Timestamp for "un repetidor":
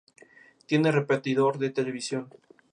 0.89-1.59